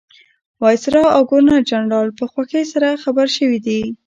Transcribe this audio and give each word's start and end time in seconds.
وایسرا 0.61 1.03
او 1.15 1.21
ګورنرجنرال 1.29 2.07
په 2.19 2.25
خوښۍ 2.31 2.63
سره 2.73 2.99
خبر 3.03 3.27
شوي 3.37 3.59
دي. 3.65 3.81